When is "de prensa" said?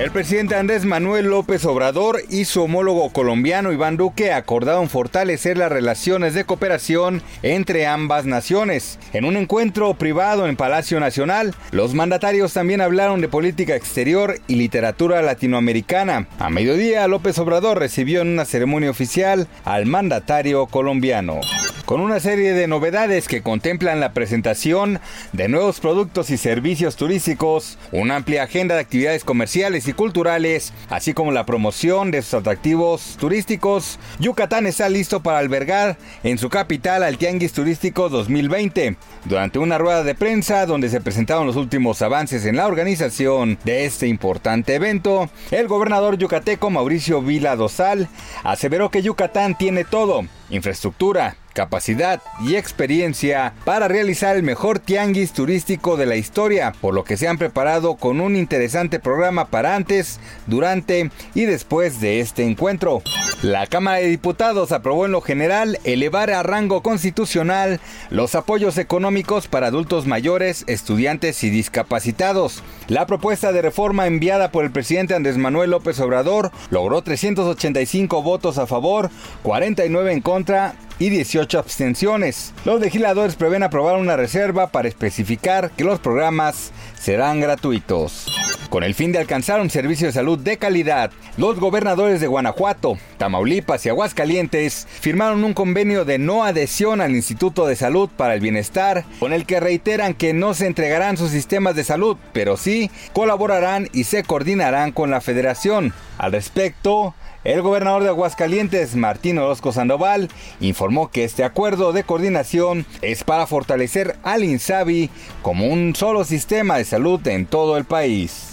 40.04-40.66